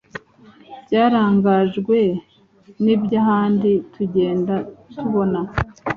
byaraganjwe 0.85 1.97
n’iby’ahandi 2.83 3.71
tugenda 3.93 4.53
tubona 4.97 5.39